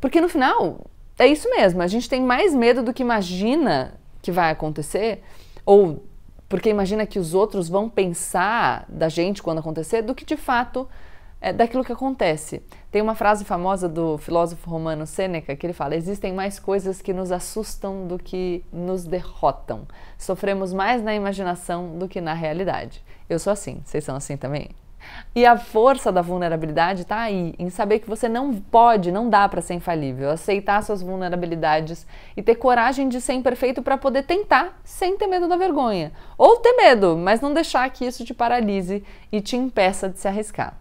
Porque 0.00 0.20
no 0.20 0.28
final, 0.28 0.86
é 1.18 1.26
isso 1.26 1.48
mesmo, 1.50 1.82
a 1.82 1.86
gente 1.86 2.08
tem 2.08 2.20
mais 2.20 2.54
medo 2.54 2.82
do 2.82 2.92
que 2.92 3.02
imagina 3.02 3.94
que 4.20 4.30
vai 4.30 4.50
acontecer, 4.50 5.22
ou 5.64 6.04
porque 6.48 6.68
imagina 6.68 7.06
que 7.06 7.18
os 7.18 7.34
outros 7.34 7.68
vão 7.68 7.88
pensar 7.88 8.84
da 8.88 9.08
gente 9.08 9.42
quando 9.42 9.58
acontecer, 9.58 10.02
do 10.02 10.14
que 10.14 10.24
de 10.24 10.36
fato 10.36 10.88
é, 11.40 11.52
daquilo 11.52 11.84
que 11.84 11.92
acontece. 11.92 12.62
Tem 12.90 13.02
uma 13.02 13.14
frase 13.14 13.44
famosa 13.44 13.88
do 13.88 14.16
filósofo 14.18 14.70
romano 14.70 15.06
Sêneca 15.06 15.56
que 15.56 15.66
ele 15.66 15.72
fala: 15.72 15.96
existem 15.96 16.32
mais 16.32 16.58
coisas 16.58 17.02
que 17.02 17.12
nos 17.12 17.32
assustam 17.32 18.06
do 18.06 18.18
que 18.18 18.64
nos 18.72 19.04
derrotam. 19.04 19.86
Sofremos 20.18 20.72
mais 20.72 21.02
na 21.02 21.14
imaginação 21.14 21.98
do 21.98 22.08
que 22.08 22.20
na 22.20 22.32
realidade. 22.32 23.02
Eu 23.28 23.38
sou 23.38 23.52
assim, 23.52 23.80
vocês 23.84 24.04
são 24.04 24.16
assim 24.16 24.36
também? 24.36 24.70
E 25.34 25.44
a 25.44 25.56
força 25.56 26.10
da 26.10 26.22
vulnerabilidade 26.22 27.02
está 27.02 27.20
aí, 27.20 27.54
em 27.58 27.68
saber 27.68 27.98
que 27.98 28.08
você 28.08 28.28
não 28.28 28.54
pode, 28.54 29.12
não 29.12 29.28
dá 29.28 29.48
para 29.48 29.60
ser 29.60 29.74
infalível, 29.74 30.30
aceitar 30.30 30.82
suas 30.82 31.02
vulnerabilidades 31.02 32.06
e 32.36 32.42
ter 32.42 32.54
coragem 32.54 33.08
de 33.08 33.20
ser 33.20 33.34
imperfeito 33.34 33.82
para 33.82 33.98
poder 33.98 34.22
tentar 34.22 34.80
sem 34.82 35.16
ter 35.16 35.26
medo 35.26 35.46
da 35.46 35.56
vergonha. 35.56 36.12
Ou 36.38 36.56
ter 36.56 36.72
medo, 36.72 37.16
mas 37.16 37.40
não 37.40 37.52
deixar 37.52 37.88
que 37.90 38.06
isso 38.06 38.24
te 38.24 38.32
paralise 38.32 39.04
e 39.30 39.40
te 39.40 39.56
impeça 39.56 40.08
de 40.08 40.18
se 40.18 40.26
arriscar. 40.26 40.78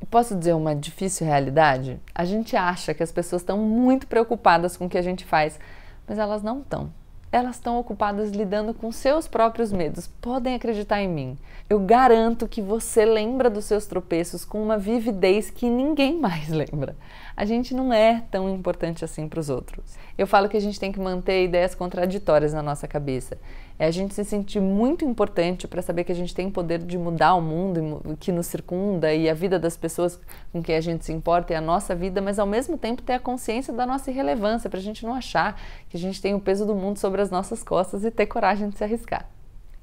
E 0.00 0.06
posso 0.06 0.36
dizer 0.36 0.52
uma 0.52 0.76
difícil 0.76 1.26
realidade? 1.26 1.98
A 2.14 2.26
gente 2.26 2.56
acha 2.56 2.92
que 2.92 3.02
as 3.02 3.10
pessoas 3.10 3.40
estão 3.40 3.58
muito 3.58 4.06
preocupadas 4.06 4.76
com 4.76 4.84
o 4.84 4.88
que 4.88 4.98
a 4.98 5.02
gente 5.02 5.24
faz, 5.24 5.58
mas 6.06 6.18
elas 6.18 6.42
não 6.42 6.60
estão. 6.60 6.92
Elas 7.34 7.56
estão 7.56 7.80
ocupadas 7.80 8.30
lidando 8.30 8.72
com 8.72 8.92
seus 8.92 9.26
próprios 9.26 9.72
medos. 9.72 10.06
Podem 10.06 10.54
acreditar 10.54 11.02
em 11.02 11.08
mim. 11.08 11.36
Eu 11.68 11.80
garanto 11.80 12.46
que 12.46 12.62
você 12.62 13.04
lembra 13.04 13.50
dos 13.50 13.64
seus 13.64 13.86
tropeços 13.86 14.44
com 14.44 14.62
uma 14.62 14.78
vividez 14.78 15.50
que 15.50 15.68
ninguém 15.68 16.16
mais 16.16 16.46
lembra. 16.54 16.94
A 17.36 17.44
gente 17.44 17.74
não 17.74 17.92
é 17.92 18.22
tão 18.30 18.48
importante 18.48 19.04
assim 19.04 19.28
para 19.28 19.40
os 19.40 19.50
outros. 19.50 19.96
Eu 20.16 20.28
falo 20.28 20.48
que 20.48 20.56
a 20.56 20.60
gente 20.60 20.78
tem 20.78 20.92
que 20.92 21.00
manter 21.00 21.42
ideias 21.42 21.74
contraditórias 21.74 22.52
na 22.52 22.62
nossa 22.62 22.86
cabeça 22.86 23.36
é 23.78 23.86
a 23.86 23.90
gente 23.90 24.14
se 24.14 24.24
sentir 24.24 24.60
muito 24.60 25.04
importante 25.04 25.66
para 25.66 25.82
saber 25.82 26.04
que 26.04 26.12
a 26.12 26.14
gente 26.14 26.34
tem 26.34 26.48
poder 26.48 26.78
de 26.78 26.96
mudar 26.96 27.34
o 27.34 27.40
mundo 27.40 28.16
que 28.20 28.30
nos 28.30 28.46
circunda 28.46 29.12
e 29.12 29.28
a 29.28 29.34
vida 29.34 29.58
das 29.58 29.76
pessoas 29.76 30.20
com 30.52 30.62
quem 30.62 30.76
a 30.76 30.80
gente 30.80 31.04
se 31.04 31.12
importa 31.12 31.52
e 31.52 31.56
a 31.56 31.60
nossa 31.60 31.94
vida, 31.94 32.22
mas 32.22 32.38
ao 32.38 32.46
mesmo 32.46 32.78
tempo 32.78 33.02
ter 33.02 33.14
a 33.14 33.18
consciência 33.18 33.72
da 33.72 33.84
nossa 33.84 34.10
irrelevância, 34.10 34.70
para 34.70 34.78
a 34.78 34.82
gente 34.82 35.04
não 35.04 35.14
achar 35.14 35.60
que 35.88 35.96
a 35.96 36.00
gente 36.00 36.22
tem 36.22 36.34
o 36.34 36.40
peso 36.40 36.64
do 36.64 36.74
mundo 36.74 36.98
sobre 36.98 37.20
as 37.20 37.30
nossas 37.30 37.62
costas 37.64 38.04
e 38.04 38.10
ter 38.10 38.26
coragem 38.26 38.68
de 38.68 38.78
se 38.78 38.84
arriscar. 38.84 39.28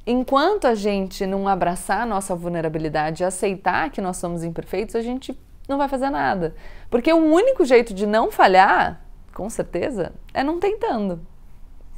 Enquanto 0.08 0.66
a 0.66 0.74
gente 0.74 1.26
não 1.28 1.48
abraçar 1.48 2.02
a 2.02 2.06
nossa 2.06 2.34
vulnerabilidade 2.34 3.22
e 3.22 3.26
aceitar 3.26 3.92
que 3.92 4.02
nós 4.02 4.18
somos 4.18 4.44
imperfeitos, 4.44 4.96
a 4.96 5.02
gente 5.02 5.38
não 5.68 5.78
vai 5.78 5.88
fazer 5.88 6.10
nada. 6.10 6.56
Porque 6.90 7.12
o 7.12 7.18
único 7.18 7.64
jeito 7.66 7.94
de 7.94 8.08
não 8.08 8.32
falhar, 8.32 9.02
com 9.34 9.50
certeza, 9.50 10.14
é 10.34 10.44
não 10.44 10.60
tentando. 10.60 11.22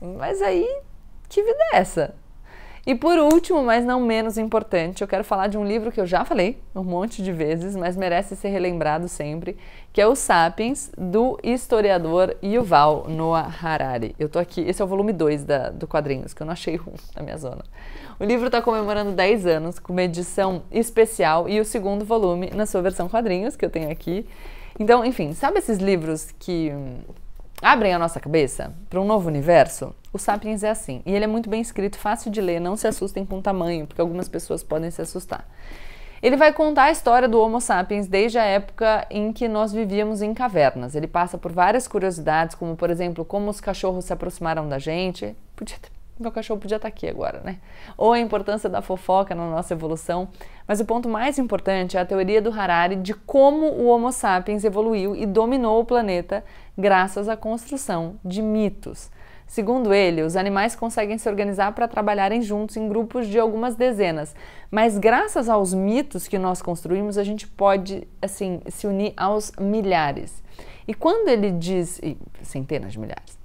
Mas 0.02 0.42
aí 0.42 0.68
que 1.30 1.42
vida 1.44 1.60
é 1.74 1.78
essa? 1.78 2.16
E 2.86 2.94
por 2.94 3.18
último, 3.18 3.64
mas 3.64 3.86
não 3.86 4.02
menos 4.02 4.38
importante, 4.38 5.02
eu 5.02 5.08
quero 5.08 5.24
falar 5.24 5.48
de 5.48 5.58
um 5.58 5.64
livro 5.64 5.90
que 5.90 6.02
eu 6.02 6.06
já 6.06 6.26
falei 6.26 6.60
um 6.76 6.84
monte 6.84 7.24
de 7.24 7.32
vezes, 7.32 7.78
mas 7.78 7.96
merece 7.96 8.36
ser 8.36 8.50
relembrado 8.50 9.08
sempre, 9.08 9.56
que 9.94 10.02
é 10.02 10.06
o 10.06 10.16
Sapiens, 10.16 10.92
do 10.98 11.40
historiador 11.42 12.36
Yuval 12.44 13.06
Noah 13.08 13.50
Harari. 13.62 14.14
Eu 14.20 14.28
tô 14.28 14.38
aqui, 14.38 14.60
esse 14.68 14.82
é 14.82 14.86
o 14.86 14.88
volume 14.88 15.14
2 15.14 15.46
do 15.76 15.88
Quadrinhos, 15.88 16.34
que 16.34 16.44
eu 16.44 16.46
não 16.46 16.52
achei 16.52 16.78
um 16.78 16.94
na 17.16 17.24
minha 17.24 17.38
zona. 17.38 17.64
O 18.20 18.26
livro 18.26 18.48
está 18.48 18.62
comemorando 18.62 19.14
10 19.14 19.46
anos, 19.46 19.80
com 19.80 19.94
uma 19.94 20.04
edição 20.04 20.64
especial 20.70 21.48
e 21.48 21.62
o 21.62 21.66
segundo 21.66 22.04
volume 22.04 22.52
na 22.54 22.66
sua 22.66 22.82
versão 22.82 23.08
quadrinhos, 23.08 23.56
que 23.56 23.64
eu 23.64 23.70
tenho 23.70 23.90
aqui. 23.90 24.28
Então, 24.78 25.06
enfim, 25.06 25.32
sabe 25.32 25.60
esses 25.60 25.78
livros 25.78 26.34
que 26.38 26.74
abrem 27.62 27.94
a 27.94 28.00
nossa 28.00 28.20
cabeça 28.20 28.74
para 28.90 29.00
um 29.00 29.06
novo 29.06 29.28
universo, 29.28 29.96
o 30.12 30.20
Sapiens 30.20 30.64
é 30.64 30.70
assim. 30.70 31.02
E 31.06 31.14
ele 31.14 31.26
é 31.26 31.28
muito 31.28 31.50
bem 31.50 31.62
escrito, 31.62 31.98
fácil 31.98 32.32
de 32.32 32.42
ler, 32.42 32.60
não 32.60 32.76
se 32.76 32.88
assustem 32.88 33.26
com 33.26 33.40
o 33.40 33.42
tamanho, 33.42 33.88
porque 33.88 34.02
algumas 34.02 34.28
pessoas 34.28 34.64
podem 34.64 34.92
se 34.92 35.02
assustar. 35.02 35.48
Ele 36.22 36.38
vai 36.38 36.54
contar 36.54 36.84
a 36.84 36.92
história 36.92 37.28
do 37.28 37.40
Homo 37.40 37.60
sapiens 37.60 38.08
desde 38.08 38.38
a 38.38 38.44
época 38.44 39.06
em 39.10 39.34
que 39.34 39.48
nós 39.48 39.74
vivíamos 39.74 40.22
em 40.22 40.34
cavernas. 40.34 40.96
Ele 40.96 41.08
passa 41.08 41.38
por 41.38 41.52
várias 41.52 41.86
curiosidades, 41.86 42.56
como 42.56 42.78
por 42.78 42.90
exemplo, 42.90 43.26
como 43.26 43.50
os 43.50 43.60
cachorros 43.60 44.06
se 44.06 44.14
aproximaram 44.14 44.70
da 44.70 44.80
gente. 44.80 45.36
Podia 45.54 45.78
ter 45.82 45.93
meu 46.20 46.32
cachorro 46.32 46.60
podia 46.60 46.78
estar 46.78 46.88
aqui 46.88 47.08
agora, 47.08 47.42
né? 47.44 47.58
Ou 47.98 48.14
a 48.14 48.20
importância 48.20 48.70
da 48.70 48.82
fofoca 48.82 49.34
na 49.34 49.50
nossa 49.50 49.74
evolução. 49.74 50.30
Mas 50.68 50.80
o 50.80 50.86
ponto 50.86 51.10
mais 51.10 51.40
importante 51.40 51.98
é 51.98 52.00
a 52.00 52.06
teoria 52.06 52.42
do 52.42 52.52
Harari 52.52 52.96
de 52.96 53.14
como 53.14 53.66
o 53.66 53.88
Homo 53.88 54.12
sapiens 54.12 54.64
evoluiu 54.64 55.16
e 55.16 55.26
dominou 55.26 55.82
o 55.82 55.86
planeta 55.86 56.44
graças 56.78 57.28
à 57.28 57.36
construção 57.36 58.16
de 58.24 58.42
mitos. 58.42 59.10
Segundo 59.46 59.94
ele, 59.94 60.22
os 60.22 60.36
animais 60.36 60.76
conseguem 60.76 61.18
se 61.18 61.28
organizar 61.28 61.74
para 61.74 61.88
trabalharem 61.88 62.42
juntos 62.42 62.78
em 62.78 62.88
grupos 62.88 63.28
de 63.28 63.38
algumas 63.38 63.76
dezenas, 63.76 64.36
mas 64.72 64.98
graças 64.98 65.50
aos 65.50 65.74
mitos 65.74 66.28
que 66.28 66.40
nós 66.40 66.62
construímos, 66.62 67.18
a 67.18 67.24
gente 67.24 67.48
pode 67.48 68.08
assim 68.22 68.62
se 68.68 68.88
unir 68.88 69.14
aos 69.18 69.52
milhares. 69.60 70.42
E 70.88 70.94
quando 70.94 71.28
ele 71.28 71.52
diz 71.52 72.02
centenas 72.42 72.94
de 72.94 73.00
milhares, 73.00 73.43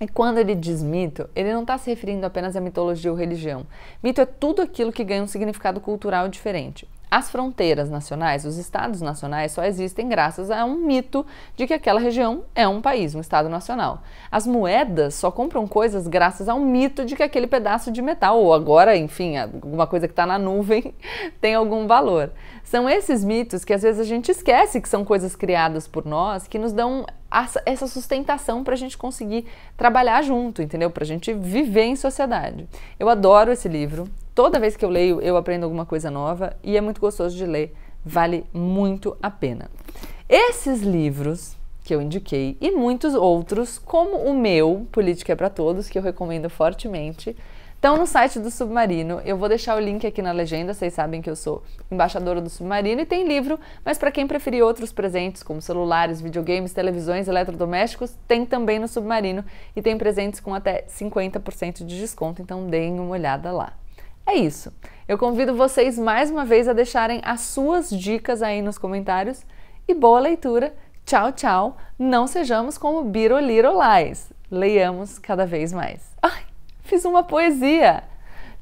e 0.00 0.08
quando 0.08 0.38
ele 0.38 0.54
diz 0.54 0.82
mito, 0.82 1.28
ele 1.36 1.52
não 1.52 1.60
está 1.60 1.76
se 1.76 1.90
referindo 1.90 2.24
apenas 2.24 2.56
à 2.56 2.60
mitologia 2.60 3.10
ou 3.10 3.16
religião. 3.16 3.66
Mito 4.02 4.20
é 4.20 4.26
tudo 4.26 4.62
aquilo 4.62 4.90
que 4.90 5.04
ganha 5.04 5.22
um 5.22 5.26
significado 5.26 5.78
cultural 5.78 6.26
diferente. 6.26 6.88
As 7.10 7.28
fronteiras 7.28 7.90
nacionais, 7.90 8.44
os 8.44 8.56
estados 8.56 9.00
nacionais, 9.00 9.50
só 9.50 9.64
existem 9.64 10.08
graças 10.08 10.48
a 10.48 10.64
um 10.64 10.76
mito 10.76 11.26
de 11.56 11.66
que 11.66 11.74
aquela 11.74 11.98
região 11.98 12.44
é 12.54 12.68
um 12.68 12.80
país, 12.80 13.16
um 13.16 13.20
estado 13.20 13.48
nacional. 13.48 14.02
As 14.30 14.46
moedas 14.46 15.16
só 15.16 15.28
compram 15.28 15.66
coisas 15.66 16.06
graças 16.06 16.48
a 16.48 16.54
um 16.54 16.64
mito 16.64 17.04
de 17.04 17.16
que 17.16 17.22
aquele 17.24 17.48
pedaço 17.48 17.90
de 17.90 18.00
metal, 18.00 18.38
ou 18.38 18.54
agora, 18.54 18.96
enfim, 18.96 19.36
alguma 19.36 19.88
coisa 19.88 20.06
que 20.06 20.12
está 20.12 20.24
na 20.24 20.38
nuvem, 20.38 20.94
tem 21.42 21.54
algum 21.56 21.88
valor. 21.88 22.30
São 22.62 22.88
esses 22.88 23.24
mitos 23.24 23.64
que 23.64 23.72
às 23.72 23.82
vezes 23.82 24.00
a 24.00 24.04
gente 24.04 24.30
esquece 24.30 24.80
que 24.80 24.88
são 24.88 25.04
coisas 25.04 25.34
criadas 25.34 25.88
por 25.88 26.06
nós, 26.06 26.46
que 26.46 26.60
nos 26.60 26.72
dão 26.72 27.04
essa 27.64 27.86
sustentação 27.86 28.64
para 28.64 28.74
a 28.74 28.76
gente 28.76 28.98
conseguir 28.98 29.46
trabalhar 29.76 30.22
junto, 30.22 30.60
entendeu? 30.62 30.90
Para 30.90 31.04
a 31.04 31.06
gente 31.06 31.32
viver 31.32 31.84
em 31.84 31.96
sociedade. 31.96 32.68
Eu 32.98 33.08
adoro 33.08 33.52
esse 33.52 33.68
livro. 33.68 34.08
Toda 34.34 34.58
vez 34.58 34.76
que 34.76 34.84
eu 34.84 34.88
leio, 34.88 35.20
eu 35.20 35.36
aprendo 35.36 35.64
alguma 35.64 35.86
coisa 35.86 36.10
nova 36.10 36.56
e 36.62 36.76
é 36.76 36.80
muito 36.80 37.00
gostoso 37.00 37.36
de 37.36 37.46
ler. 37.46 37.74
Vale 38.04 38.44
muito 38.52 39.16
a 39.22 39.30
pena. 39.30 39.70
Esses 40.28 40.80
livros 40.80 41.56
que 41.84 41.94
eu 41.94 42.00
indiquei 42.00 42.56
e 42.60 42.70
muitos 42.70 43.14
outros, 43.14 43.78
como 43.78 44.16
o 44.16 44.32
meu, 44.32 44.86
Política 44.92 45.32
é 45.32 45.36
para 45.36 45.50
Todos, 45.50 45.88
que 45.88 45.98
eu 45.98 46.02
recomendo 46.02 46.48
fortemente, 46.48 47.36
Estão 47.80 47.96
no 47.96 48.06
site 48.06 48.38
do 48.38 48.50
Submarino. 48.50 49.22
Eu 49.24 49.38
vou 49.38 49.48
deixar 49.48 49.74
o 49.74 49.80
link 49.80 50.06
aqui 50.06 50.20
na 50.20 50.32
legenda. 50.32 50.74
Vocês 50.74 50.92
sabem 50.92 51.22
que 51.22 51.30
eu 51.30 51.34
sou 51.34 51.62
embaixadora 51.90 52.38
do 52.38 52.50
Submarino 52.50 53.00
e 53.00 53.06
tem 53.06 53.26
livro, 53.26 53.58
mas 53.82 53.96
para 53.96 54.12
quem 54.12 54.26
preferir 54.26 54.62
outros 54.62 54.92
presentes, 54.92 55.42
como 55.42 55.62
celulares, 55.62 56.20
videogames, 56.20 56.74
televisões, 56.74 57.26
eletrodomésticos, 57.26 58.14
tem 58.28 58.44
também 58.44 58.78
no 58.78 58.86
Submarino 58.86 59.42
e 59.74 59.80
tem 59.80 59.96
presentes 59.96 60.40
com 60.40 60.54
até 60.54 60.84
50% 60.90 61.82
de 61.82 61.98
desconto. 61.98 62.42
Então 62.42 62.66
deem 62.66 63.00
uma 63.00 63.12
olhada 63.12 63.50
lá. 63.50 63.72
É 64.26 64.34
isso. 64.34 64.70
Eu 65.08 65.16
convido 65.16 65.56
vocês 65.56 65.98
mais 65.98 66.30
uma 66.30 66.44
vez 66.44 66.68
a 66.68 66.74
deixarem 66.74 67.22
as 67.24 67.40
suas 67.40 67.88
dicas 67.88 68.42
aí 68.42 68.60
nos 68.60 68.76
comentários 68.76 69.42
e 69.88 69.94
boa 69.94 70.20
leitura. 70.20 70.74
Tchau, 71.06 71.32
tchau. 71.32 71.78
Não 71.98 72.26
sejamos 72.26 72.76
como 72.76 73.04
Birolirolais. 73.04 74.30
Leiamos 74.50 75.18
cada 75.18 75.46
vez 75.46 75.72
mais. 75.72 76.02
Ai, 76.20 76.49
Fiz 76.82 77.04
uma 77.04 77.22
poesia. 77.22 78.02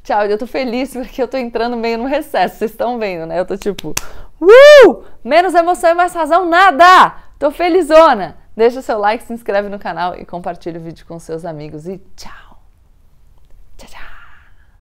Tchau, 0.03 0.25
eu 0.25 0.39
tô 0.39 0.47
feliz 0.47 0.93
porque 0.93 1.23
eu 1.23 1.29
tô 1.29 1.37
entrando 1.37 1.77
meio 1.77 1.99
no 1.99 2.07
recesso, 2.07 2.57
vocês 2.57 2.71
estão 2.71 2.99
vendo, 2.99 3.27
né? 3.27 3.39
Eu 3.39 3.45
tô 3.45 3.57
tipo, 3.57 3.95
uh! 4.41 5.05
Menos 5.23 5.55
emoção 5.55 5.91
e 5.91 5.95
mais 5.95 6.15
razão, 6.15 6.49
nada! 6.49 7.15
Tô 7.39 7.51
felizona! 7.51 8.37
Deixa 8.57 8.81
o 8.81 8.83
seu 8.83 8.99
like, 8.99 9.23
se 9.25 9.33
inscreve 9.33 9.69
no 9.69 9.79
canal 9.79 10.17
e 10.17 10.25
compartilha 10.25 10.81
o 10.81 10.83
vídeo 10.83 11.07
com 11.07 11.19
seus 11.19 11.45
amigos 11.45 11.87
e 11.87 11.99
tchau! 12.17 12.59
Tchau, 13.77 13.89
tchau! 13.89 14.18